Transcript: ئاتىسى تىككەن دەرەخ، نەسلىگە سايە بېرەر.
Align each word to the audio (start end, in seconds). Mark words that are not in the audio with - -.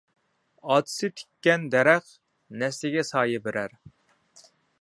ئاتىسى 0.69 1.09
تىككەن 1.19 1.69
دەرەخ، 1.75 2.09
نەسلىگە 2.63 3.07
سايە 3.13 3.47
بېرەر. 3.49 3.81